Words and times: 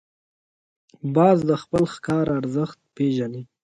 باز 1.15 1.37
د 1.49 1.51
خپل 1.61 1.83
ښکار 1.93 2.27
ارزښت 2.39 2.79
پېژني 2.95 3.43